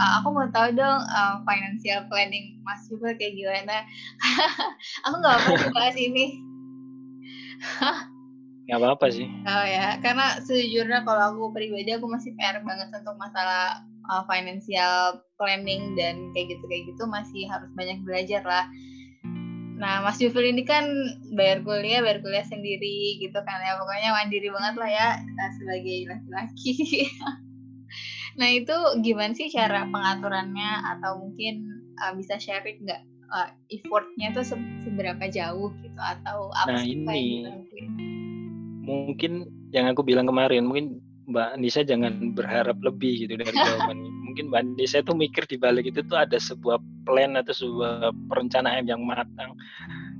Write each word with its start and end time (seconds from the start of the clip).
uh, 0.00 0.12
aku 0.18 0.28
mau 0.32 0.48
tahu 0.48 0.72
dong 0.72 1.00
uh, 1.04 1.44
financial 1.44 2.08
planning 2.08 2.56
Mas 2.64 2.88
juga 2.88 3.12
kayak 3.14 3.36
gimana. 3.36 3.84
aku 5.04 5.14
nggak 5.20 5.38
mau 5.44 5.56
bahas 5.76 5.96
ini. 6.00 6.40
nggak 8.64 8.80
apa-apa 8.80 9.06
sih. 9.12 9.28
Oh 9.44 9.66
ya, 9.68 10.00
karena 10.00 10.40
sejujurnya 10.40 11.04
kalau 11.04 11.36
aku 11.36 11.52
pribadi 11.52 11.92
aku 11.92 12.08
masih 12.08 12.32
PR 12.40 12.64
banget 12.64 12.88
untuk 12.96 13.18
masalah 13.20 13.84
uh, 14.08 14.24
financial 14.24 15.20
planning 15.36 15.92
dan 15.98 16.32
kayak 16.32 16.56
gitu 16.56 16.64
kayak 16.70 16.84
gitu 16.88 17.02
masih 17.04 17.44
harus 17.50 17.68
banyak 17.76 18.00
belajar 18.06 18.40
lah. 18.46 18.64
Nah, 19.80 20.04
Mas 20.04 20.20
Jufil 20.20 20.44
ini 20.44 20.60
kan 20.68 20.84
bayar 21.32 21.64
kuliah, 21.64 22.04
bayar 22.04 22.20
kuliah 22.20 22.44
sendiri 22.44 23.16
gitu 23.16 23.36
kan 23.40 23.64
ya. 23.64 23.80
Pokoknya 23.80 24.12
mandiri 24.12 24.52
banget 24.52 24.74
lah 24.76 24.90
ya 24.92 25.08
uh, 25.24 25.50
sebagai 25.56 26.04
laki-laki. 26.04 26.72
nah, 28.38 28.48
itu 28.50 28.76
gimana 29.00 29.32
sih 29.34 29.50
cara 29.50 29.86
pengaturannya? 29.88 30.70
Atau 30.96 31.26
mungkin 31.26 31.66
uh, 32.02 32.12
bisa 32.14 32.36
sharing 32.36 32.84
nggak? 32.84 33.02
Uh, 33.30 33.46
effortnya 33.70 34.34
tuh 34.34 34.42
seberapa 34.82 35.30
jauh 35.30 35.70
gitu? 35.82 36.00
Atau 36.02 36.50
apa 36.50 36.82
nah, 36.82 36.82
ini 36.82 37.46
mungkin 38.82 39.46
yang 39.70 39.86
aku 39.86 40.02
bilang 40.02 40.26
kemarin 40.26 40.66
mungkin 40.66 40.98
Mbak 41.30 41.62
Nisa 41.62 41.86
jangan 41.86 42.34
berharap 42.34 42.82
lebih 42.82 43.22
gitu 43.22 43.38
dari 43.38 43.54
jawabannya. 43.54 44.10
Mungkin 44.26 44.50
Mbak 44.50 44.62
Nisa 44.74 44.98
itu 44.98 45.14
mikir 45.14 45.46
di 45.46 45.56
balik 45.62 45.86
itu 45.86 46.02
tuh 46.02 46.18
ada 46.18 46.34
sebuah 46.42 46.82
plan 47.06 47.38
atau 47.38 47.54
sebuah 47.54 48.10
perencanaan 48.26 48.90
yang 48.90 49.06
matang, 49.06 49.54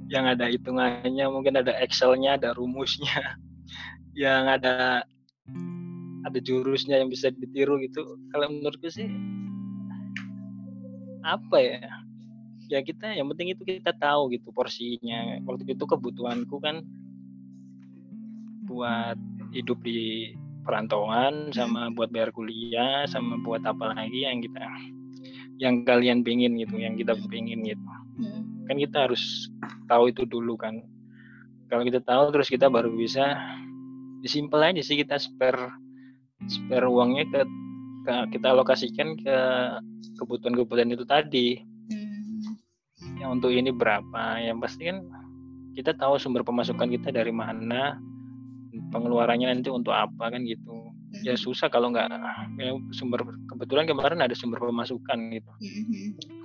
yang 0.07 0.31
ada 0.31 0.47
hitungannya, 0.47 1.27
mungkin 1.27 1.59
ada 1.59 1.75
Excelnya, 1.83 2.39
ada 2.39 2.55
rumusnya, 2.55 3.35
yang 4.15 4.47
ada 4.47 5.03
ada 6.27 6.39
jurusnya 6.39 7.01
yang 7.01 7.09
bisa 7.09 7.33
ditiru 7.33 7.81
gitu. 7.81 8.19
Kalau 8.33 8.47
menurutku 8.53 8.89
sih 8.93 9.09
apa 11.25 11.57
ya? 11.61 11.85
Ya 12.71 12.79
kita 12.87 13.19
yang 13.19 13.27
penting 13.35 13.53
itu 13.53 13.63
kita 13.67 13.91
tahu 13.99 14.31
gitu 14.31 14.55
porsinya. 14.55 15.43
Waktu 15.45 15.67
itu 15.67 15.85
kebutuhanku 15.85 16.57
kan 16.63 16.87
buat 18.71 19.19
hidup 19.51 19.83
di 19.83 20.31
perantauan 20.63 21.51
sama 21.51 21.91
buat 21.91 22.15
bayar 22.15 22.31
kuliah 22.31 23.03
sama 23.11 23.41
buat 23.43 23.67
apa 23.67 23.97
lagi 23.97 24.23
yang 24.23 24.39
kita 24.39 24.63
yang 25.59 25.83
kalian 25.83 26.23
pingin 26.23 26.55
gitu 26.55 26.79
yang 26.79 26.95
kita 26.95 27.19
pingin 27.27 27.67
gitu 27.67 27.83
kan 28.71 28.77
kita 28.79 29.11
harus 29.11 29.51
tahu 29.91 30.15
itu 30.15 30.23
dulu 30.23 30.55
kan 30.55 30.79
kalau 31.67 31.83
kita 31.83 31.99
tahu 31.99 32.31
terus 32.31 32.47
kita 32.47 32.71
baru 32.71 32.95
bisa 32.95 33.35
disimpel 34.23 34.63
aja 34.63 34.79
sih 34.85 34.95
kita 35.01 35.19
spare 35.19 35.75
spare 36.49 36.89
uangnya 36.89 37.25
ke, 37.29 37.41
ke 38.07 38.15
kita 38.39 38.57
alokasikan 38.57 39.19
ke 39.21 39.37
kebutuhan-kebutuhan 40.21 40.93
itu 40.93 41.05
tadi. 41.05 41.49
Ya 43.21 43.29
untuk 43.29 43.53
ini 43.53 43.69
berapa? 43.73 44.41
Yang 44.41 44.59
pasti 44.65 44.83
kan 44.89 45.05
kita 45.77 45.97
tahu 45.97 46.17
sumber 46.17 46.45
pemasukan 46.45 46.89
kita 46.89 47.13
dari 47.13 47.33
mana 47.33 47.97
pengeluarannya 48.93 49.51
nanti 49.51 49.69
untuk 49.69 49.93
apa 49.93 50.33
kan 50.33 50.45
gitu. 50.45 50.89
Ya 51.21 51.37
susah 51.37 51.69
kalau 51.69 51.93
nggak 51.93 52.07
ya 52.57 52.73
sumber 52.97 53.27
kebetulan 53.51 53.85
kemarin 53.85 54.25
ada 54.25 54.33
sumber 54.33 54.63
pemasukan 54.63 55.19
gitu. 55.37 55.53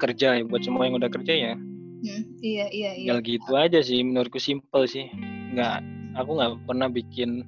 Kerja 0.03 0.35
ya 0.39 0.43
buat 0.43 0.63
semua 0.65 0.89
yang 0.89 0.99
udah 0.99 1.07
kerja 1.07 1.31
ya. 1.31 1.53
Iya 2.43 2.65
iya 2.69 2.91
iya. 2.91 2.91
Tinggal 2.99 3.19
gitu 3.23 3.51
aja 3.55 3.79
sih 3.79 4.03
menurutku 4.03 4.37
simple 4.41 4.83
sih. 4.85 5.07
Nggak 5.55 5.79
aku 6.19 6.31
nggak 6.35 6.51
pernah 6.67 6.87
bikin 6.91 7.47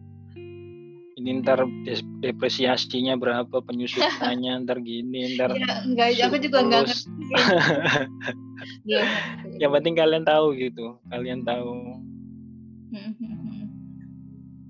ini 1.17 1.41
ntar 1.41 1.65
depresiasinya 2.21 3.17
berapa 3.17 3.57
penyusunannya 3.65 4.53
ntar 4.63 4.77
gini 4.85 5.33
ntar 5.33 5.49
ya, 5.57 5.81
enggak 5.81 6.13
aku 6.29 6.37
juga 6.37 6.57
nggak 6.61 6.81
ngerti. 6.85 7.25
Ya, 8.85 9.01
yang 9.61 9.71
penting 9.73 9.97
kalian 9.97 10.23
tahu 10.23 10.53
gitu 10.53 11.01
kalian 11.09 11.41
tahu. 11.41 11.97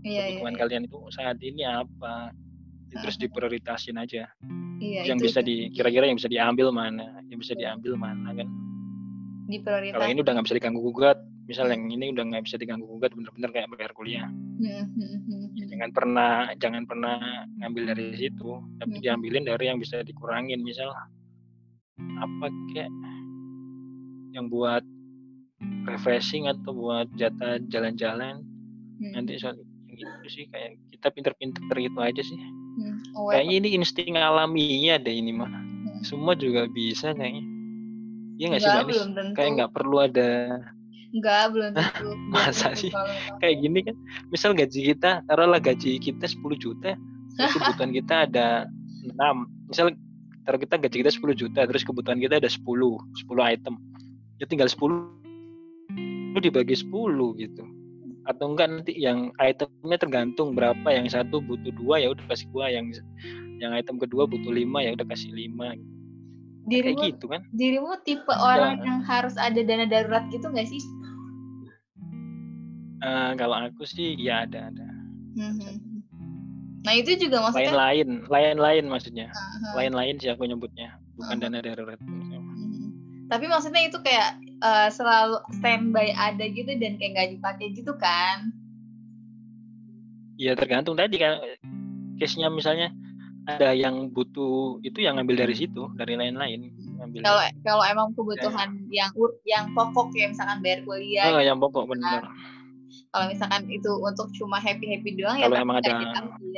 Iya, 0.08 0.40
kebutuhan 0.40 0.56
iya, 0.56 0.62
kalian 0.64 0.84
itu 0.88 0.98
saat 1.12 1.38
ini 1.44 1.68
apa 1.68 2.32
terus 3.04 3.20
diprioritasin 3.20 4.00
aja. 4.00 4.32
Iya, 4.80 5.04
yang 5.04 5.20
itu, 5.20 5.28
bisa 5.28 5.44
di 5.44 5.68
kira-kira 5.76 6.08
yang 6.08 6.16
bisa 6.16 6.32
diambil 6.32 6.72
mana 6.72 7.20
yang 7.28 7.44
bisa 7.44 7.60
diambil 7.60 8.00
mana 8.00 8.32
kan. 8.32 8.48
Diprioritas 9.52 10.00
kalau 10.00 10.08
ini 10.08 10.20
udah 10.24 10.32
nggak 10.32 10.46
bisa 10.48 10.56
diganggu 10.56 10.80
gugat 10.80 11.20
misal 11.48 11.72
yang 11.72 11.88
ini 11.88 12.12
udah 12.12 12.28
nggak 12.28 12.44
bisa 12.44 12.60
diganggu 12.60 12.84
gugat 12.84 13.16
bener-bener 13.16 13.50
kayak 13.56 13.72
bayar 13.72 13.92
kuliah. 13.96 14.28
Ya, 14.60 14.84
jangan 15.72 15.90
pernah 15.96 16.52
jangan 16.60 16.84
pernah 16.84 17.48
ngambil 17.64 17.96
dari 17.96 18.06
situ 18.20 18.60
tapi 18.84 19.00
diambilin 19.00 19.48
dari 19.48 19.72
yang 19.72 19.80
bisa 19.80 20.04
dikurangin 20.04 20.60
misal 20.60 20.92
apa 21.98 22.46
kayak 22.76 22.92
yang 24.36 24.52
buat 24.52 24.84
refreshing 25.88 26.52
atau 26.52 26.76
buat 26.76 27.08
jatah 27.16 27.64
jalan-jalan. 27.72 28.44
Nanti 29.00 29.40
soal 29.40 29.56
gitu 29.98 30.28
sih 30.30 30.46
kayak 30.52 30.78
kita 30.94 31.08
pinter-pinter 31.16 31.76
gitu 31.80 32.00
aja 32.04 32.22
sih. 32.22 32.38
Hmm. 32.78 33.02
oh, 33.18 33.34
kayaknya 33.34 33.56
ini 33.66 33.70
insting 33.82 34.20
alaminya 34.20 35.02
deh 35.02 35.16
ini 35.16 35.34
mah. 35.34 35.50
Hmm. 35.50 36.04
semua 36.06 36.38
juga 36.38 36.68
bisa 36.70 37.16
kayaknya. 37.16 37.42
Iya 38.38 38.46
nggak 38.54 38.62
sih 38.62 38.70
mbak 38.70 38.86
kayak 39.34 39.52
nggak 39.58 39.72
perlu 39.74 39.98
ada 39.98 40.30
Enggak, 41.16 41.56
belum 41.56 41.70
tentu. 41.78 42.10
Masa 42.32 42.76
sih? 42.76 42.92
Kayak 43.40 43.56
gini 43.64 43.80
kan, 43.88 43.96
misal 44.32 44.52
gaji 44.56 44.94
kita, 44.94 45.24
taruhlah 45.28 45.62
gaji 45.62 46.00
kita 46.00 46.26
10 46.28 46.40
juta, 46.60 46.96
kebutuhan 47.54 47.92
kita 47.96 48.16
ada 48.30 48.48
6. 49.12 49.72
Misal 49.72 49.96
taruh 50.44 50.60
kita 50.60 50.76
gaji 50.80 50.96
kita 51.04 51.12
10 51.12 51.36
juta, 51.36 51.60
terus 51.68 51.84
kebutuhan 51.84 52.20
kita 52.20 52.40
ada 52.40 52.50
10, 52.50 52.64
10 52.64 53.52
item. 53.54 53.76
Ya 54.38 54.46
tinggal 54.46 54.70
10 54.70 55.16
itu 56.38 56.40
dibagi 56.54 56.76
10 56.78 56.94
gitu 57.42 57.66
atau 58.28 58.52
enggak 58.52 58.68
nanti 58.68 58.94
yang 58.94 59.32
itemnya 59.40 59.98
tergantung 59.98 60.52
berapa 60.52 60.88
yang 60.92 61.08
satu 61.08 61.40
butuh 61.40 61.72
dua 61.80 62.04
ya 62.04 62.12
udah 62.12 62.28
kasih 62.28 62.48
dua 62.52 62.68
yang 62.68 62.92
yang 63.64 63.72
item 63.72 63.96
kedua 63.96 64.28
butuh 64.28 64.52
lima 64.52 64.84
ya 64.84 64.94
udah 65.00 65.08
kasih 65.08 65.32
lima 65.32 65.74
dirimu, 66.68 67.00
kayak 67.00 67.16
gitu 67.16 67.26
kan 67.32 67.42
dirimu 67.56 67.96
tipe 68.04 68.34
orang 68.36 68.84
yang 68.84 69.00
harus 69.00 69.40
ada 69.40 69.64
dana 69.64 69.88
darurat 69.88 70.28
gitu 70.28 70.44
nggak 70.52 70.68
sih 70.68 70.84
uh, 73.04 73.32
kalau 73.36 73.56
aku 73.58 73.84
sih 73.84 74.16
ya 74.18 74.46
ada 74.48 74.72
ada 74.72 74.88
mm-hmm. 75.38 75.74
nah 76.86 76.94
itu 76.96 77.18
juga 77.20 77.50
maksudnya 77.50 77.74
lain-lain 77.74 78.10
lain-lain 78.30 78.86
maksudnya 78.88 79.28
uh-huh. 79.34 79.74
lain-lain 79.76 80.16
sih 80.22 80.30
aku 80.32 80.48
nyebutnya 80.48 80.98
bukan 81.18 81.38
uh-huh. 81.38 81.50
dana 81.52 81.60
darurat 81.60 82.00
mm-hmm. 82.00 83.28
tapi 83.28 83.46
maksudnya 83.50 83.82
itu 83.90 83.98
kayak 84.02 84.40
uh, 84.62 84.90
selalu 84.90 85.42
standby 85.58 86.14
ada 86.16 86.46
gitu 86.50 86.72
dan 86.78 86.98
kayak 86.98 87.12
nggak 87.14 87.30
dipakai 87.38 87.68
gitu 87.76 87.94
kan? 88.00 88.50
Ya 90.38 90.54
tergantung 90.54 90.94
tadi 90.94 91.18
kan 91.18 91.42
case-nya 92.22 92.54
misalnya 92.54 92.94
ada 93.48 93.72
yang 93.74 94.12
butuh 94.12 94.84
itu 94.84 95.02
yang 95.02 95.18
ngambil 95.18 95.48
dari 95.48 95.56
situ 95.56 95.88
dari 95.96 96.20
lain-lain 96.20 96.68
kalau 97.24 97.40
kalau 97.64 97.84
emang 97.88 98.12
kebutuhan 98.12 98.70
ya. 98.92 99.08
yang 99.08 99.12
yang 99.48 99.66
pokok 99.72 100.12
ya 100.12 100.28
misalkan 100.28 100.60
bayar 100.60 100.84
kuliah 100.84 101.32
oh, 101.32 101.40
yang 101.40 101.56
pokok 101.56 101.88
benar 101.88 102.28
kalau 103.12 103.26
misalkan 103.32 103.64
itu 103.70 103.92
untuk 104.00 104.28
cuma 104.38 104.58
happy 104.58 104.86
happy 104.98 105.16
doang 105.18 105.38
kalau 105.40 105.56
ya 105.56 105.64
emang 105.64 105.78
ada 105.80 105.92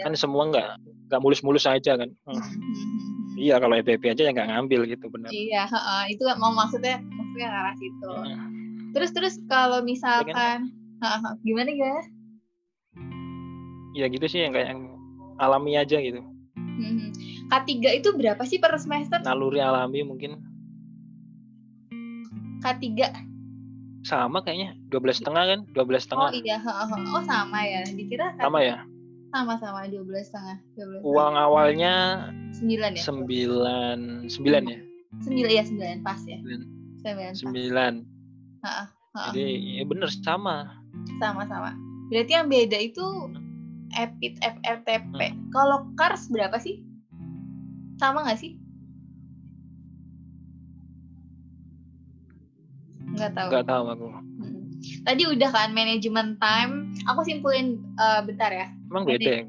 kan 0.04 0.14
semua 0.16 0.50
nggak 0.50 0.68
nggak 1.10 1.22
mulus-mulus 1.22 1.66
aja 1.66 1.98
kan 1.98 2.10
hmm. 2.10 2.34
hmm, 2.34 2.42
hmm, 2.42 2.74
hmm 2.74 3.20
iya 3.40 3.56
kalau 3.56 3.74
happy 3.80 3.96
happy 3.96 4.08
aja 4.12 4.22
ya 4.28 4.32
nggak 4.36 4.50
ngambil 4.52 4.82
gitu 4.92 5.06
benar 5.08 5.32
iya 5.32 5.64
uh, 5.72 6.06
itu 6.12 6.28
mau 6.36 6.52
maksudnya 6.52 7.00
maksudnya 7.00 7.48
arah 7.48 7.76
situ 7.80 8.12
ya. 8.28 8.40
terus 8.92 9.12
terus 9.16 9.36
kalau 9.48 9.80
misalkan 9.80 10.68
ya, 11.00 11.08
kan? 11.08 11.40
gimana 11.48 11.72
ya 11.72 11.96
ya 13.96 14.06
gitu 14.12 14.28
sih 14.28 14.44
yang 14.44 14.52
kayak 14.52 14.76
yang 14.76 14.82
alami 15.40 15.80
aja 15.80 15.98
gitu 15.98 16.20
hmm. 16.56 17.16
K3 17.50 17.98
itu 17.98 18.14
berapa 18.14 18.46
sih 18.46 18.62
per 18.62 18.78
semester? 18.78 19.26
Naluri 19.26 19.58
alami 19.58 20.06
mungkin. 20.06 20.38
K3 22.62 22.86
sama 24.04 24.40
kayaknya 24.44 24.76
dua 24.88 25.00
belas 25.04 25.20
setengah 25.20 25.44
kan 25.44 25.60
dua 25.76 25.86
belas 25.86 26.08
setengah 26.08 26.32
oh 26.32 26.40
iya 26.40 26.58
oh 27.14 27.24
sama 27.28 27.60
ya 27.68 27.84
dikira 27.90 28.36
K3. 28.38 28.42
sama 28.48 28.60
ya 28.64 28.78
sama-sama 29.30 29.86
dua 29.90 30.04
belas 30.06 30.30
setengah. 30.30 30.58
Uang 31.06 31.34
awalnya 31.38 32.28
sembilan 32.58 32.98
ya. 32.98 33.02
Sembilan, 33.06 34.00
sembilan 34.26 34.64
ya. 34.66 34.80
Sembilan 35.22 35.50
ya 35.54 35.64
sembilan 35.66 35.98
pas 36.02 36.22
ya. 36.26 36.40
Sembilan. 36.42 37.34
Sembilan. 37.38 37.94
Jadi 39.32 39.46
ya 39.80 39.84
bener 39.86 40.10
sama. 40.10 40.82
Sama-sama. 41.22 41.74
Berarti 42.10 42.32
yang 42.34 42.50
beda 42.50 42.78
itu 42.78 43.06
EPIT 43.94 44.42
FRTP. 44.42 45.18
Hmm. 45.18 45.50
Kalau 45.54 45.90
Kars 45.98 46.30
berapa 46.30 46.58
sih? 46.58 46.82
Sama 48.02 48.26
nggak 48.26 48.40
sih? 48.42 48.58
Nggak 53.20 53.34
tahu. 53.36 53.50
Nggak 53.52 53.68
tahu 53.68 53.84
aku. 53.92 54.08
Hmm. 54.08 54.64
Tadi 55.04 55.24
udah 55.28 55.50
kan 55.52 55.70
manajemen 55.76 56.40
time. 56.40 56.96
Aku 57.12 57.22
simpulin 57.28 57.84
uh, 58.00 58.24
bentar 58.24 58.50
ya. 58.50 58.68
Emang 58.88 59.04
beda 59.04 59.44
ya? 59.44 59.46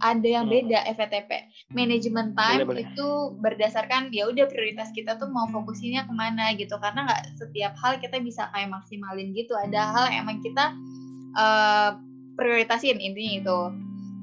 ada 0.00 0.28
yang 0.28 0.46
hmm. 0.48 0.54
beda 0.54 0.78
FTP. 0.92 1.30
Manajemen 1.72 2.36
time 2.36 2.58
boleh, 2.64 2.68
boleh. 2.68 2.84
itu 2.84 3.08
berdasarkan 3.40 4.12
ya 4.12 4.28
udah 4.28 4.44
prioritas 4.48 4.92
kita 4.92 5.16
tuh 5.16 5.28
mau 5.32 5.48
fokusinnya 5.48 6.04
ke 6.04 6.12
mana 6.12 6.52
gitu. 6.52 6.76
Karena 6.76 7.08
nggak 7.08 7.40
setiap 7.40 7.72
hal 7.80 7.96
kita 8.00 8.20
bisa 8.20 8.52
kayak 8.52 8.72
maksimalin 8.72 9.32
gitu. 9.32 9.56
Ada 9.56 9.80
hal 9.92 10.04
yang 10.12 10.28
emang 10.28 10.44
kita 10.44 10.76
uh, 11.36 11.90
prioritasin 12.36 13.00
intinya 13.00 13.34
itu. 13.40 13.60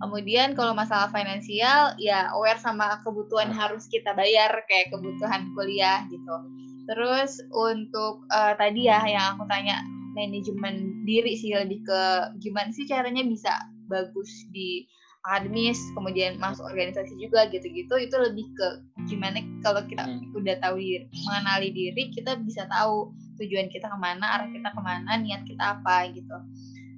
Kemudian 0.04 0.52
kalau 0.54 0.76
masalah 0.76 1.08
finansial 1.10 1.96
ya 1.96 2.28
aware 2.36 2.60
sama 2.60 3.00
kebutuhan 3.08 3.56
harus 3.56 3.88
kita 3.88 4.12
bayar 4.12 4.52
kayak 4.68 4.92
kebutuhan 4.92 5.50
kuliah 5.56 6.06
gitu. 6.12 6.36
Terus 6.83 7.39
untuk 7.51 8.27
uh, 8.31 8.53
tadi 8.59 8.91
ya 8.91 9.00
yang 9.07 9.35
aku 9.38 9.47
tanya 9.47 9.80
manajemen 10.13 11.03
diri 11.07 11.33
sih 11.33 11.56
lebih 11.56 11.81
ke 11.88 12.01
gimana 12.44 12.69
sih 12.69 12.85
caranya 12.85 13.25
bisa 13.25 13.50
bagus 13.89 14.30
di 14.53 14.85
akademis 15.24 15.80
kemudian 15.95 16.35
masuk 16.35 16.68
organisasi 16.68 17.15
juga 17.15 17.47
gitu-gitu. 17.47 17.95
Itu 17.95 18.19
lebih 18.19 18.51
ke 18.59 18.68
gimana 19.07 19.39
kalau 19.63 19.81
kita 19.88 20.03
hmm. 20.03 20.35
udah 20.35 20.56
tahu 20.59 20.75
diri, 20.80 21.07
mengenali 21.24 21.69
diri 21.71 22.12
kita 22.12 22.35
bisa 22.44 22.68
tahu 22.68 23.15
tujuan 23.39 23.71
kita 23.71 23.88
ke 23.88 23.97
mana 23.97 24.39
arah 24.39 24.50
kita 24.51 24.69
ke 24.75 24.81
mana 24.83 25.18
niat 25.24 25.47
kita 25.47 25.80
apa 25.80 26.12
gitu. 26.12 26.38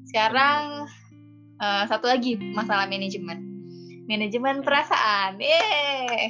Sekarang 0.09 0.89
uh, 1.61 1.83
satu 1.85 2.09
lagi 2.09 2.35
masalah 2.57 2.89
manajemen. 2.89 3.53
Manajemen 4.05 4.61
perasaan 4.61 5.41
eh 5.41 6.29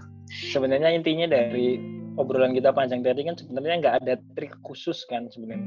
sebenarnya 0.30 0.94
intinya 0.94 1.26
dari 1.26 1.76
obrolan 2.14 2.54
kita 2.54 2.70
panjang 2.70 3.02
tadi 3.02 3.26
kan 3.26 3.34
sebenarnya 3.34 3.76
nggak 3.82 3.96
ada 4.06 4.14
trik 4.38 4.54
khusus 4.62 5.02
kan 5.10 5.26
sebenarnya. 5.30 5.66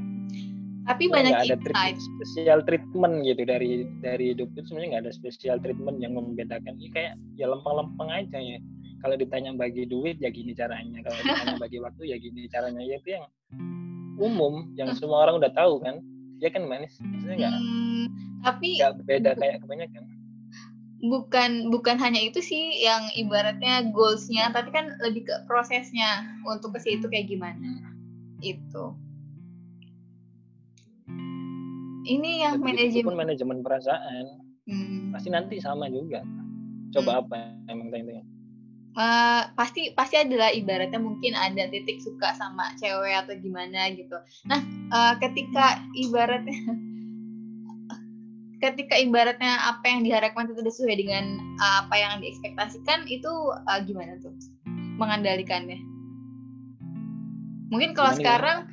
Tapi 0.84 1.08
banyak 1.08 1.32
nggak 1.32 1.46
ada 1.48 1.58
trik 1.64 1.96
spesial 2.00 2.60
treatment 2.68 3.24
gitu 3.24 3.44
dari 3.48 3.88
dari 4.04 4.36
hidup 4.36 4.52
itu 4.56 4.68
sebenarnya 4.72 4.90
nggak 4.98 5.04
ada 5.08 5.14
spesial 5.16 5.58
treatment 5.60 6.00
yang 6.00 6.16
membedakan. 6.16 6.76
Ini 6.80 6.90
kayak 6.92 7.14
ya 7.40 7.52
lempeng-lempeng 7.52 8.10
aja 8.12 8.40
ya. 8.40 8.60
Kalau 9.04 9.20
ditanya 9.20 9.52
bagi 9.56 9.84
duit 9.84 10.16
ya 10.24 10.32
gini 10.32 10.56
caranya. 10.56 11.04
Kalau 11.04 11.20
ditanya 11.28 11.56
bagi 11.60 11.78
waktu 11.84 12.04
ya 12.12 12.18
gini 12.20 12.48
caranya. 12.48 12.84
Ya 12.84 13.00
itu 13.00 13.20
yang 13.20 13.26
umum 14.20 14.72
yang 14.80 14.96
semua 14.96 15.28
orang 15.28 15.44
udah 15.44 15.52
tahu 15.56 15.84
kan. 15.84 16.00
Ya 16.44 16.52
kan 16.52 16.68
manis? 16.68 17.00
Maksudnya 17.00 17.36
nggak 17.48 17.54
hmm, 17.56 18.06
tapi 18.44 18.68
nggak 18.80 18.94
beda 19.08 19.32
kayak 19.40 19.64
kebanyakan 19.64 20.04
bukan 21.04 21.68
bukan 21.68 22.00
hanya 22.00 22.32
itu 22.32 22.40
sih 22.40 22.80
yang 22.80 23.12
ibaratnya 23.20 23.92
goalsnya 23.92 24.56
tapi 24.56 24.72
kan 24.72 24.96
lebih 25.04 25.28
ke 25.28 25.36
prosesnya 25.52 26.24
untuk 26.48 26.72
ke 26.72 26.80
situ 26.80 27.12
kayak 27.12 27.28
gimana 27.28 27.92
itu 28.40 28.96
ini 32.08 32.48
yang 32.48 32.64
manajemen 32.64 33.20
manajemen 33.20 33.60
perasaan 33.60 34.40
hmm. 34.64 35.12
pasti 35.12 35.28
nanti 35.28 35.60
sama 35.60 35.92
juga 35.92 36.24
coba 36.96 37.20
hmm. 37.20 37.22
apa 37.28 37.38
emang 37.68 37.92
tanya 37.92 38.24
Uh, 38.94 39.50
pasti 39.58 39.90
pasti 39.98 40.22
adalah 40.22 40.54
ibaratnya 40.54 41.02
mungkin 41.02 41.34
ada 41.34 41.66
titik 41.66 41.98
suka 41.98 42.38
sama 42.38 42.78
cewek 42.78 43.26
atau 43.26 43.34
gimana 43.42 43.90
gitu. 43.90 44.14
Nah, 44.46 44.62
uh, 44.94 45.18
ketika 45.18 45.82
ibaratnya 45.98 46.54
ketika 48.64 48.96
ibaratnya 48.96 49.60
apa 49.68 49.84
yang 49.92 50.08
diharapkan 50.08 50.48
itu 50.48 50.64
sesuai 50.64 50.96
dengan 50.96 51.36
uh, 51.60 51.84
apa 51.84 51.96
yang 52.00 52.24
diekspektasikan 52.24 53.04
itu 53.12 53.28
uh, 53.68 53.80
gimana 53.84 54.16
tuh 54.24 54.32
mengandalkannya 54.96 55.84
mungkin 57.68 57.92
kalau 57.92 58.16
sekarang 58.16 58.72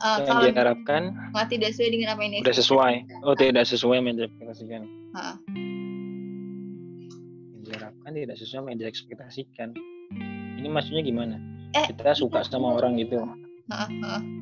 uh, 0.00 0.24
yang 0.24 0.26
kalau 0.32 0.48
diharapkan 0.48 1.02
nggak 1.36 1.46
tidak 1.52 1.68
sesuai 1.76 1.90
dengan 1.92 2.08
apa 2.16 2.22
ini 2.24 2.40
udah 2.40 2.56
sesuai. 2.56 2.94
oh 3.28 3.36
tidak 3.36 3.64
sesuai 3.68 4.00
yang 4.00 4.16
diekspektasikan. 4.16 4.82
Uh. 5.12 5.36
yang 7.52 7.62
diharapkan 7.68 8.10
tidak 8.16 8.36
sesuai 8.40 8.64
yang 8.72 8.80
diekspektasikan. 8.80 9.68
Ini 10.56 10.68
maksudnya 10.70 11.02
gimana? 11.04 11.36
Eh, 11.74 11.90
kita 11.90 12.14
suka 12.16 12.46
sama 12.46 12.80
orang 12.80 12.96
gitu. 12.96 13.20
Uh, 13.68 13.84
uh 14.04 14.41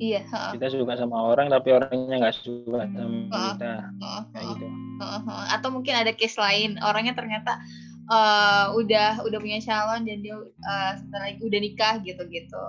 Iya. 0.00 0.24
Uh. 0.32 0.56
Kita 0.56 0.66
suka 0.72 0.96
sama 0.96 1.16
orang 1.20 1.52
tapi 1.52 1.76
orangnya 1.76 2.16
nggak 2.24 2.36
suka 2.40 2.88
sama 2.88 3.28
uh. 3.28 3.52
kita. 3.52 3.72
Uh. 4.00 4.20
Kayak 4.32 4.44
gitu. 4.56 4.66
Uh. 4.96 5.16
Uh. 5.28 5.42
Atau 5.52 5.68
mungkin 5.68 5.94
ada 5.94 6.10
case 6.16 6.40
lain 6.40 6.80
orangnya 6.80 7.12
ternyata 7.12 7.60
uh, 8.08 8.72
udah 8.80 9.20
udah 9.28 9.38
punya 9.38 9.60
calon 9.60 10.08
dan 10.08 10.24
dia 10.24 10.40
uh, 10.40 10.90
sebentar 10.96 11.20
lagi 11.20 11.40
udah 11.44 11.60
nikah 11.60 11.94
gitu-gitu. 12.00 12.64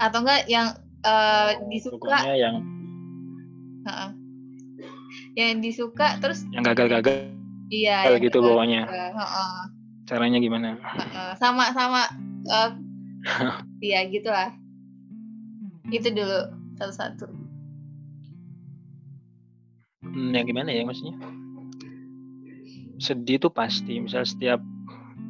Atau 0.00 0.24
enggak 0.24 0.48
yang 0.48 0.72
uh, 1.04 1.52
disuka 1.68 2.16
yang 2.32 2.64
uh. 3.84 4.10
yang 5.36 5.60
disuka 5.60 6.16
terus 6.24 6.48
yang 6.56 6.64
gagal-gagal. 6.64 7.28
Iya. 7.68 8.08
Gagal 8.08 8.32
gitu 8.32 8.38
bawahnya. 8.40 8.88
Uh. 8.88 9.20
Uh. 9.20 9.62
Caranya 10.08 10.40
gimana? 10.40 10.80
Uh. 10.96 11.36
Sama 11.36 11.76
sama 11.76 12.08
uh, 12.48 12.72
iya 13.84 14.08
gitulah 14.08 14.56
itu 15.88 16.08
dulu 16.12 16.38
satu-satu 16.76 17.26
hmm, 20.04 20.36
yang 20.36 20.44
gimana 20.44 20.68
ya 20.68 20.84
maksudnya 20.84 21.16
sedih 23.00 23.40
itu 23.40 23.48
pasti 23.48 23.96
misal 23.96 24.28
setiap 24.28 24.60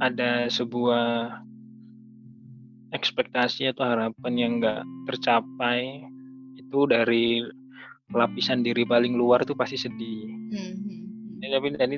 ada 0.03 0.51
sebuah 0.51 1.39
ekspektasi 2.91 3.71
atau 3.71 3.87
harapan 3.87 4.33
yang 4.35 4.53
enggak 4.59 4.83
tercapai 5.07 6.03
itu 6.59 6.81
dari 6.91 7.47
lapisan 8.11 8.67
diri 8.67 8.83
paling 8.83 9.15
luar 9.15 9.47
itu 9.47 9.55
pasti 9.55 9.79
sedih. 9.79 10.27
Mm-hmm. 10.27 11.43
Ya, 11.47 11.49
tapi 11.57 11.67
tadi 11.79 11.97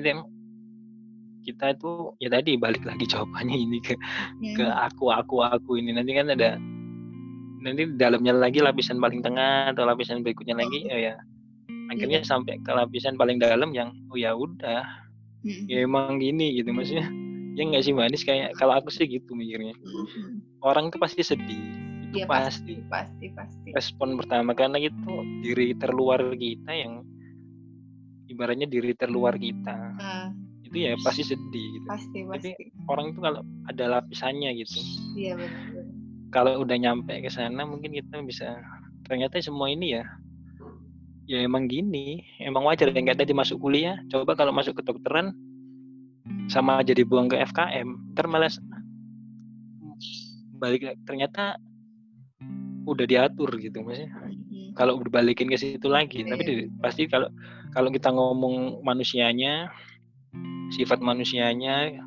kita 1.43 1.75
itu 1.75 1.91
ya 2.23 2.29
tadi 2.31 2.55
balik 2.55 2.85
lagi 2.85 3.03
jawabannya 3.11 3.57
ini 3.57 3.79
ke 3.81 3.97
mm-hmm. 3.97 4.55
ke 4.55 4.65
aku 4.69 5.09
aku 5.09 5.41
aku 5.41 5.81
ini 5.81 5.97
nanti 5.97 6.13
kan 6.15 6.29
ada 6.31 6.61
nanti 7.63 7.83
dalamnya 7.95 8.35
lagi 8.35 8.59
lapisan 8.59 8.99
paling 8.99 9.23
tengah 9.23 9.71
atau 9.71 9.87
lapisan 9.87 10.21
berikutnya 10.21 10.59
lagi. 10.59 10.83
Oh. 10.91 10.99
Ya. 10.99 11.15
Akhirnya 11.89 12.19
yeah. 12.21 12.27
sampai 12.27 12.59
ke 12.59 12.71
lapisan 12.71 13.15
paling 13.15 13.39
dalam 13.39 13.71
yang 13.71 13.95
oh 14.11 14.19
ya 14.19 14.35
udah. 14.35 14.83
Mm-hmm. 15.43 15.67
ya 15.67 15.77
emang 15.83 16.19
gini 16.19 16.59
gitu 16.59 16.71
maksudnya. 16.71 17.07
Ya 17.53 17.61
nggak 17.67 17.83
sih 17.83 17.93
manis 17.95 18.23
kayak 18.23 18.55
kalau 18.59 18.79
aku 18.79 18.91
sih 18.91 19.07
gitu 19.07 19.31
mikirnya. 19.33 19.73
Mm-hmm. 19.79 20.63
orang 20.63 20.91
itu 20.91 20.97
pasti 20.99 21.23
sedih. 21.23 21.63
Itu 22.11 22.23
ya, 22.23 22.27
pasti. 22.27 22.83
pasti 22.91 23.25
pasti 23.33 23.69
respon 23.73 24.19
pertama 24.19 24.53
karena 24.53 24.77
itu 24.77 25.13
diri 25.41 25.73
terluar 25.79 26.19
kita 26.35 26.71
yang 26.71 27.03
ibaratnya 28.27 28.67
diri 28.67 28.91
terluar 28.95 29.39
kita. 29.39 29.75
Uh. 29.99 30.29
itu 30.63 30.89
ya 30.89 30.97
pasti 31.05 31.21
sedih 31.21 31.67
gitu. 31.77 31.85
Pasti 31.85 32.19
pasti. 32.25 32.49
jadi 32.49 32.65
orang 32.89 33.13
itu 33.13 33.19
kalau 33.21 33.41
ada 33.69 33.85
lapisannya 33.99 34.49
gitu. 34.57 34.81
Iya 35.13 35.37
benar 35.37 35.82
kalau 36.33 36.65
udah 36.65 36.75
nyampe 36.75 37.13
ke 37.21 37.29
sana 37.29 37.61
mungkin 37.63 37.93
kita 37.93 38.19
bisa 38.25 38.57
ternyata 39.05 39.37
semua 39.37 39.69
ini 39.69 40.01
ya 40.01 40.03
ya 41.29 41.39
emang 41.45 41.69
gini 41.69 42.25
emang 42.41 42.65
wajar 42.67 42.91
yang 42.91 43.07
kayak 43.07 43.21
tadi 43.21 43.31
masuk 43.31 43.61
kuliah. 43.61 44.01
Coba 44.11 44.35
kalau 44.35 44.51
masuk 44.51 44.81
ke 44.81 44.83
dokteran 44.83 45.31
sama 46.51 46.83
aja 46.83 46.91
dibuang 46.91 47.31
ke 47.31 47.39
FKM 47.39 48.15
ntar 48.15 48.27
malah 48.27 48.51
balik 50.59 50.95
ternyata 51.03 51.59
udah 52.83 53.05
diatur 53.07 53.47
gitu 53.59 53.79
maksudnya. 53.83 54.11
Hmm. 54.11 54.71
kalau 54.75 54.99
berbalikin 54.99 55.47
ke 55.47 55.55
situ 55.55 55.87
lagi 55.87 56.23
tapi 56.27 56.43
di, 56.43 56.53
pasti 56.83 57.07
kalau 57.07 57.31
kalau 57.71 57.87
kita 57.91 58.11
ngomong 58.11 58.83
manusianya 58.83 59.71
sifat 60.71 60.99
manusianya 60.99 62.03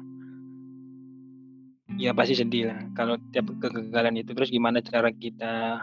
ya 1.95 2.11
pasti 2.11 2.35
sedih 2.35 2.75
lah 2.75 2.79
kalau 2.99 3.15
tiap 3.31 3.47
kegagalan 3.63 4.19
itu. 4.19 4.35
Terus 4.35 4.51
gimana 4.51 4.83
cara 4.83 5.15
kita 5.15 5.79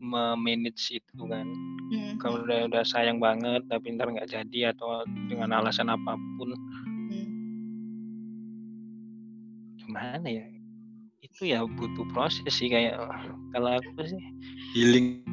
memanage 0.00 0.96
itu 0.96 1.22
kan? 1.28 1.46
Hmm. 1.88 2.20
kalau 2.20 2.44
udah 2.44 2.68
udah 2.68 2.84
sayang 2.84 3.16
banget 3.16 3.64
tapi 3.72 3.96
ntar 3.96 4.12
nggak 4.12 4.28
jadi 4.28 4.76
atau 4.76 5.04
dengan 5.28 5.52
alasan 5.52 5.92
apa 5.92 6.16
pun. 6.36 6.52
Hmm. 7.12 7.28
gimana 9.84 10.28
ya? 10.28 10.44
Itu 11.20 11.48
ya 11.48 11.64
butuh 11.64 12.08
proses 12.12 12.48
sih 12.48 12.68
kayak 12.72 12.96
kalau 13.52 13.76
aku 13.76 14.04
sih 14.04 14.22
healing. 14.76 15.24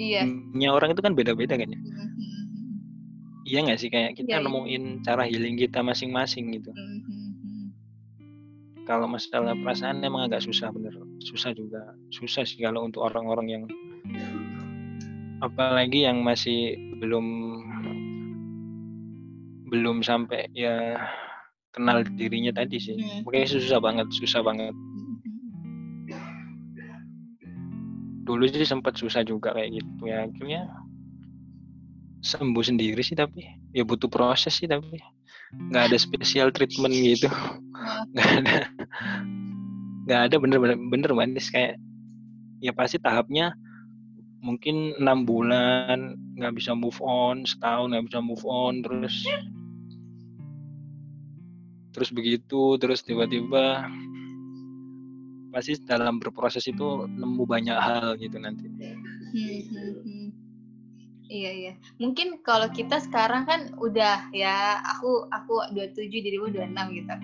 Iya. 0.00 0.26
Orang 0.70 0.96
itu 0.96 1.02
kan 1.02 1.14
beda-beda 1.18 1.58
kan 1.58 1.70
ya? 1.70 1.78
Hmm. 1.78 1.86
hmm, 1.86 2.10
hmm. 2.14 2.74
iya 3.46 3.58
nggak 3.66 3.78
sih? 3.78 3.90
Kayak 3.90 4.18
kita 4.18 4.38
ya, 4.38 4.42
nemuin 4.42 5.06
cara 5.06 5.26
healing 5.26 5.58
kita 5.58 5.82
masing-masing 5.82 6.50
gitu. 6.54 6.70
Hmm 6.74 7.19
kalau 8.88 9.06
masalah 9.06 9.52
perasaan 9.58 10.00
emang 10.04 10.28
agak 10.28 10.44
susah 10.44 10.72
bener. 10.72 10.94
Susah 11.20 11.52
juga. 11.52 11.94
Susah 12.12 12.46
sih 12.46 12.62
kalau 12.62 12.86
untuk 12.86 13.04
orang-orang 13.04 13.46
yang 13.48 13.64
apalagi 15.40 16.04
yang 16.04 16.20
masih 16.20 16.76
belum 17.00 17.26
belum 19.70 20.02
sampai 20.02 20.50
ya 20.52 20.98
kenal 21.72 22.02
dirinya 22.18 22.50
tadi 22.50 22.76
sih. 22.82 22.96
Hmm. 22.98 23.22
makanya 23.24 23.48
susah 23.56 23.78
banget 23.78 24.06
susah 24.10 24.40
banget. 24.42 24.74
Dulu 28.26 28.46
sih 28.46 28.66
sempat 28.66 28.94
susah 28.98 29.26
juga 29.26 29.54
kayak 29.54 29.80
gitu 29.80 30.02
ya. 30.06 30.26
Akhirnya 30.26 30.66
sembuh 32.20 32.64
sendiri 32.64 33.00
sih 33.00 33.16
tapi. 33.16 33.46
Ya 33.70 33.86
butuh 33.86 34.10
proses 34.10 34.58
sih 34.58 34.66
tapi. 34.66 34.98
Nggak 35.70 35.94
ada 35.94 35.96
special 35.98 36.54
treatment 36.54 36.94
gitu 36.94 37.30
nggak 38.14 38.30
ada 38.40 38.58
nggak 40.06 40.20
ada 40.26 40.36
bener-bener 40.40 40.76
bener 40.90 41.10
manis 41.14 41.48
kayak 41.52 41.76
ya 42.60 42.72
pasti 42.74 43.00
tahapnya 43.00 43.56
mungkin 44.40 44.96
enam 44.96 45.28
bulan 45.28 46.16
nggak 46.36 46.56
bisa 46.56 46.72
move 46.72 46.96
on 47.04 47.44
setahun 47.44 47.92
nggak 47.92 48.06
bisa 48.08 48.20
move 48.24 48.44
on 48.48 48.80
terus 48.80 49.24
terus 51.92 52.10
begitu 52.14 52.80
terus 52.80 53.04
tiba-tiba 53.04 53.84
pasti 55.50 55.76
dalam 55.82 56.22
berproses 56.22 56.64
itu 56.70 57.10
nemu 57.10 57.42
banyak 57.44 57.76
hal 57.76 58.14
gitu 58.16 58.38
nanti 58.38 58.70
hmm, 58.70 59.60
hmm, 59.68 59.94
hmm. 60.06 60.28
Iya 61.30 61.50
iya. 61.54 61.72
Mungkin 62.02 62.42
kalau 62.42 62.66
kita 62.74 62.98
sekarang 62.98 63.46
kan 63.46 63.70
udah 63.78 64.34
ya 64.34 64.82
aku 64.82 65.30
aku 65.30 65.62
27 65.78 66.10
dirimu 66.10 66.50
26 66.50 66.98
gitu. 66.98 67.14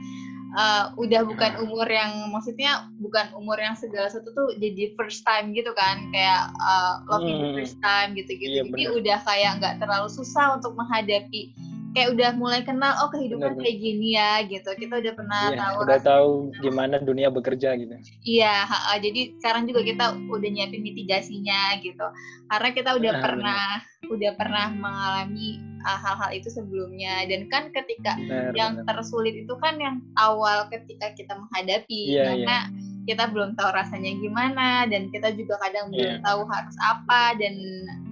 Uh, 0.56 0.88
udah 0.96 1.20
bukan 1.28 1.52
umur 1.68 1.84
yang 1.84 2.32
maksudnya 2.32 2.88
bukan 2.96 3.28
umur 3.36 3.60
yang 3.60 3.76
segala 3.76 4.08
sesuatu 4.08 4.32
tuh 4.32 4.48
jadi 4.56 4.96
first 4.96 5.20
time 5.20 5.52
gitu 5.52 5.68
kan 5.76 6.08
kayak 6.16 6.48
uh, 6.56 7.04
loving 7.12 7.52
hmm. 7.52 7.60
first 7.60 7.76
time 7.84 8.16
gitu-gitu. 8.16 8.64
Iya, 8.64 8.72
jadi 8.72 8.84
bener. 8.88 8.96
udah 8.96 9.18
kayak 9.28 9.52
nggak 9.60 9.75
terlalu 9.84 10.08
susah 10.08 10.56
untuk 10.56 10.72
menghadapi 10.72 11.52
kayak 11.96 12.12
udah 12.12 12.30
mulai 12.36 12.60
kenal 12.60 12.92
oh 13.00 13.08
kehidupan 13.08 13.56
Bener. 13.56 13.64
kayak 13.64 13.78
gini 13.80 14.08
ya 14.20 14.44
gitu 14.44 14.68
kita 14.76 15.00
udah 15.00 15.12
pernah 15.16 15.42
iya, 15.48 15.56
tahu 15.56 15.76
udah 15.80 16.00
tahu 16.04 16.30
gimana 16.60 17.00
dunia 17.00 17.32
bekerja 17.32 17.72
gitu 17.72 17.96
iya 18.28 18.68
jadi 19.00 19.32
sekarang 19.40 19.64
juga 19.64 19.80
kita 19.80 20.04
udah 20.28 20.48
nyiapin 20.52 20.84
mitigasinya 20.84 21.80
gitu 21.80 22.04
karena 22.52 22.68
kita 22.76 22.90
udah 23.00 23.12
nah, 23.16 23.22
pernah 23.24 23.64
bener. 23.80 24.12
udah 24.12 24.32
pernah 24.36 24.66
mengalami 24.76 25.56
uh, 25.88 25.98
hal-hal 26.04 26.30
itu 26.36 26.52
sebelumnya 26.52 27.24
dan 27.32 27.48
kan 27.48 27.72
ketika 27.72 28.12
bener, 28.20 28.52
yang 28.52 28.76
bener. 28.76 28.92
tersulit 28.92 29.32
itu 29.32 29.56
kan 29.56 29.80
yang 29.80 30.04
awal 30.20 30.68
ketika 30.68 31.16
kita 31.16 31.32
menghadapi 31.32 32.12
iya, 32.12 32.28
karena 32.28 32.58
iya 32.68 32.84
kita 33.06 33.30
belum 33.30 33.54
tahu 33.54 33.70
rasanya 33.70 34.18
gimana 34.18 34.82
dan 34.90 35.06
kita 35.14 35.30
juga 35.38 35.62
kadang 35.62 35.94
yeah. 35.94 36.10
belum 36.10 36.14
iya. 36.18 36.26
tahu 36.26 36.42
harus 36.50 36.76
apa 36.82 37.38
dan 37.38 37.54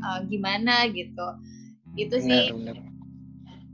uh, 0.07 0.23
gimana 0.31 0.87
gitu 0.87 1.27
itu 1.99 2.15
sih 2.23 2.55
bener 2.55 2.94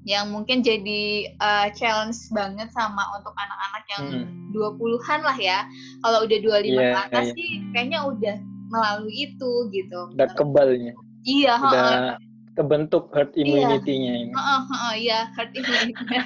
yang 0.09 0.33
mungkin 0.33 0.65
jadi 0.65 1.29
uh, 1.45 1.69
challenge 1.77 2.17
banget 2.33 2.73
sama 2.73 3.05
untuk 3.21 3.37
anak-anak 3.37 3.85
yang 3.93 4.05
hmm. 4.25 4.53
20-an 4.57 5.21
lah 5.21 5.37
ya. 5.37 5.59
Kalau 6.01 6.25
udah 6.25 6.39
25 6.41 6.49
yeah, 6.49 6.65
ke 6.73 6.99
atas 7.11 7.27
yeah. 7.29 7.37
sih 7.37 7.51
kayaknya 7.77 8.01
udah 8.09 8.37
melalui 8.73 9.15
itu 9.29 9.53
gitu. 9.75 10.01
Udah 10.17 10.29
kebalnya. 10.33 10.97
Iya, 11.21 11.53
udah 11.61 11.85
uh, 11.85 12.17
kebentuk 12.57 13.13
herd 13.13 13.29
iya. 13.37 13.45
immunity-nya 13.45 14.13
ini. 14.25 14.33
Heeh, 14.33 14.61
uh, 14.65 14.73
uh, 14.73 14.85
uh, 14.89 14.95
ya, 14.97 15.21
herd 15.37 15.53
immunity-nya. 15.53 16.23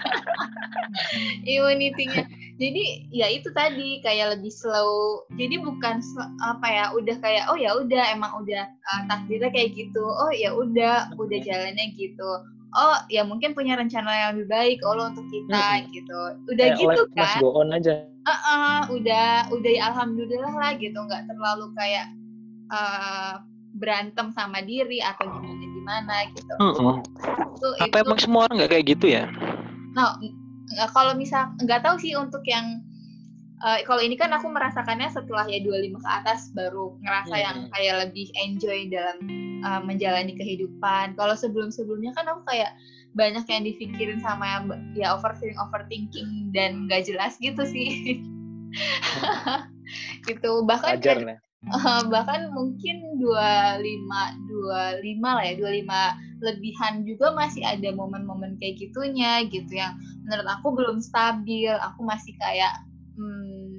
immunity-nya. 1.58 2.22
Jadi 2.54 3.10
ya 3.10 3.26
itu 3.26 3.50
tadi 3.50 3.98
kayak 4.06 4.38
lebih 4.38 4.54
slow. 4.54 5.26
Jadi 5.34 5.58
bukan 5.58 5.98
apa 6.46 6.66
ya, 6.70 6.84
udah 6.94 7.16
kayak 7.18 7.50
oh 7.50 7.58
ya 7.58 7.74
udah 7.74 8.14
emang 8.14 8.30
udah 8.38 8.70
uh, 8.70 9.02
takdirnya 9.10 9.50
kayak 9.50 9.74
gitu. 9.74 10.04
Oh 10.06 10.30
ya 10.30 10.54
udah, 10.54 11.10
udah 11.18 11.38
jalannya 11.42 11.90
gitu 11.98 12.30
oh 12.74 12.96
ya 13.06 13.22
mungkin 13.22 13.54
punya 13.54 13.78
rencana 13.78 14.10
yang 14.10 14.30
lebih 14.36 14.48
baik 14.50 14.78
oh 14.82 14.94
lo 14.98 15.10
untuk 15.14 15.26
kita 15.30 15.62
hmm. 15.80 15.90
gitu. 15.94 16.18
Udah 16.50 16.66
Kayak 16.74 16.80
gitu 16.82 17.02
kan? 17.14 17.38
go 17.40 17.50
on 17.54 17.70
aja. 17.70 17.94
Uh 18.24 18.32
-uh, 18.32 18.78
udah 18.90 19.52
udah 19.52 19.70
ya 19.70 19.82
alhamdulillah 19.94 20.54
lah 20.54 20.72
gitu. 20.76 20.96
Nggak 20.96 21.30
terlalu 21.30 21.66
kayak 21.78 22.06
uh, 22.74 23.42
berantem 23.78 24.30
sama 24.34 24.62
diri 24.62 25.02
atau 25.02 25.26
gimana 25.28 25.64
gimana 25.64 26.14
gitu. 26.34 26.52
Uh 26.58 26.66
-uh. 26.72 26.94
Itu, 27.54 27.68
apa 27.80 27.96
itu, 28.00 28.04
emang 28.06 28.18
semua 28.18 28.40
orang 28.48 28.56
nggak 28.62 28.72
kayak 28.74 28.86
gitu 28.96 29.06
ya? 29.10 29.24
Nah 29.94 30.18
kalau 30.90 31.14
misal 31.14 31.54
nggak 31.62 31.86
tahu 31.86 31.96
sih 32.02 32.18
untuk 32.18 32.42
yang 32.48 32.82
uh, 33.64 33.80
kalau 33.88 34.04
ini 34.04 34.14
kan 34.14 34.30
aku 34.36 34.52
merasakannya 34.52 35.08
setelah 35.08 35.48
ya 35.48 35.64
25 35.64 35.96
ke 35.96 36.10
atas 36.12 36.52
baru 36.52 36.94
ngerasa 37.00 37.34
hmm. 37.34 37.44
yang 37.44 37.56
kayak 37.72 37.94
lebih 38.06 38.26
enjoy 38.36 38.78
dalam 38.92 39.18
uh, 39.64 39.80
menjalani 39.80 40.36
kehidupan. 40.36 41.16
Kalau 41.16 41.34
sebelum-sebelumnya 41.34 42.12
kan 42.12 42.28
aku 42.28 42.44
kayak 42.44 42.76
banyak 43.16 43.46
yang 43.48 43.64
dipikirin 43.64 44.20
sama 44.20 44.44
yang 44.44 44.64
ya 44.92 45.16
overthinking 45.16 45.56
overthinking 45.56 46.30
dan 46.52 46.84
gak 46.92 47.08
jelas 47.08 47.40
gitu 47.40 47.64
sih. 47.64 48.20
gitu 50.28 50.66
bahkan 50.66 50.98
Ajar, 50.98 51.22
kan, 51.22 51.38
uh, 51.70 52.02
bahkan 52.10 52.50
mungkin 52.50 53.20
25 53.22 53.80
25 53.80 55.22
lah 55.22 55.44
ya 55.44 55.54
25 55.56 56.42
lebihan 56.44 56.94
juga 57.06 57.32
masih 57.32 57.62
ada 57.62 57.94
momen-momen 57.94 58.58
kayak 58.58 58.82
gitunya 58.82 59.46
gitu 59.48 59.70
yang 59.78 59.94
menurut 60.26 60.48
aku 60.50 60.74
belum 60.74 60.98
stabil 60.98 61.70
aku 61.70 62.02
masih 62.02 62.34
kayak 62.42 62.74
hmm, 62.82 62.93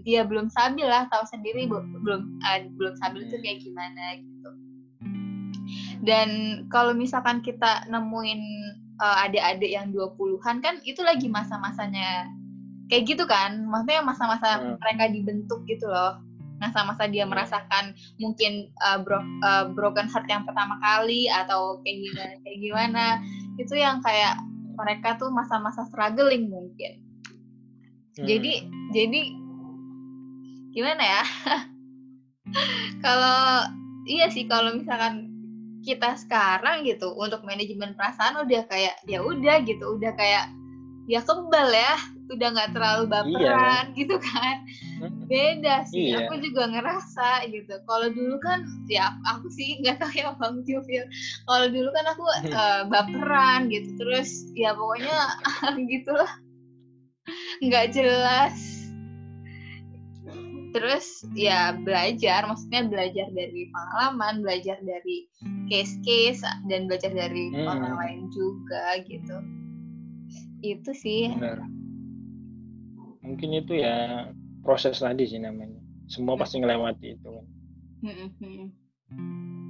ya 0.06 0.22
belum 0.22 0.54
stabil 0.54 0.86
lah 0.86 1.10
tahu 1.10 1.26
sendiri 1.26 1.66
belum 1.66 2.22
uh, 2.46 2.60
belum 2.78 2.94
stabil 3.02 3.26
itu 3.26 3.38
kayak 3.42 3.60
gimana 3.66 4.22
gitu. 4.22 4.50
Dan 6.06 6.30
kalau 6.70 6.94
misalkan 6.94 7.42
kita 7.42 7.90
nemuin 7.90 8.42
uh, 9.02 9.26
adik-adik 9.26 9.74
yang 9.74 9.90
20-an 9.90 10.62
kan 10.62 10.78
itu 10.86 11.02
lagi 11.02 11.26
masa-masanya 11.26 12.30
kayak 12.86 13.10
gitu 13.10 13.26
kan 13.26 13.66
maksudnya 13.66 14.06
masa-masa 14.06 14.62
hmm. 14.62 14.78
mereka 14.78 15.10
dibentuk 15.10 15.66
gitu 15.66 15.90
loh. 15.90 16.22
Masa-masa 16.62 17.10
dia 17.12 17.28
merasakan 17.28 17.98
mungkin 18.22 18.72
uh, 18.86 19.02
bro, 19.02 19.20
uh, 19.44 19.74
broken 19.74 20.08
heart 20.08 20.30
yang 20.30 20.46
pertama 20.48 20.80
kali 20.80 21.28
atau 21.28 21.82
kayak 21.82 21.98
gimana 22.00 22.34
kayak 22.46 22.60
gimana. 22.62 23.06
Itu 23.58 23.74
yang 23.74 24.00
kayak 24.06 24.38
mereka 24.78 25.18
tuh 25.18 25.34
masa-masa 25.34 25.84
struggling 25.90 26.48
mungkin. 26.48 27.02
Hmm. 28.16 28.24
Jadi 28.24 28.70
jadi 28.96 29.45
gimana 30.76 31.04
ya? 31.04 31.24
kalau 33.06 33.72
iya 34.06 34.28
sih 34.30 34.46
kalau 34.46 34.76
misalkan 34.76 35.32
kita 35.86 36.18
sekarang 36.18 36.82
gitu 36.84 37.14
untuk 37.14 37.46
manajemen 37.46 37.94
perasaan 37.94 38.42
udah 38.42 38.66
kayak 38.68 38.98
ya 39.06 39.22
udah 39.22 39.62
gitu 39.64 39.98
udah 39.98 40.12
kayak 40.18 40.50
ya 41.06 41.22
kebal 41.22 41.70
ya 41.70 41.94
udah 42.34 42.48
nggak 42.58 42.74
terlalu 42.74 43.04
iya, 43.06 43.12
baperan 43.14 43.86
iya. 43.94 43.96
gitu 44.02 44.16
kan 44.18 44.56
hmm. 44.98 45.30
beda 45.30 45.76
sih 45.86 46.10
iya. 46.10 46.26
aku 46.26 46.42
juga 46.42 46.66
ngerasa 46.74 47.46
gitu 47.54 47.74
kalau 47.86 48.10
dulu 48.10 48.36
kan 48.42 48.66
ya 48.90 49.14
aku 49.30 49.46
sih 49.54 49.76
nggak 49.86 50.02
tahu 50.02 50.12
ya 50.18 50.34
bang 50.34 50.58
Jovil 50.66 51.06
kalau 51.46 51.68
dulu 51.70 51.90
kan 51.94 52.06
aku 52.10 52.24
uh, 52.50 52.82
baperan 52.90 53.70
gitu 53.70 53.90
terus 54.02 54.50
ya 54.58 54.74
pokoknya 54.74 55.18
gitulah 55.94 56.32
nggak 57.62 57.94
jelas 57.94 58.75
terus 60.76 61.24
ya 61.32 61.72
belajar 61.72 62.44
maksudnya 62.44 62.84
belajar 62.92 63.32
dari 63.32 63.72
pengalaman 63.72 64.44
belajar 64.44 64.76
dari 64.84 65.24
case-case 65.72 66.44
dan 66.68 66.92
belajar 66.92 67.16
dari 67.16 67.48
hmm. 67.56 67.64
orang 67.64 67.96
lain 67.96 68.22
juga 68.36 69.00
gitu 69.08 69.38
itu 70.60 70.92
sih 70.92 71.32
Benar. 71.32 71.64
mungkin 73.24 73.50
itu 73.56 73.80
ya 73.80 74.28
proses 74.68 75.00
tadi 75.00 75.24
sih 75.24 75.40
namanya 75.40 75.80
semua 76.12 76.36
pasti 76.36 76.60
ngelewati 76.60 77.16
itu 77.16 77.28
kan 77.32 77.46
hmm. 78.04 78.30
hmm, 78.36 78.68
hmm. 79.16 79.65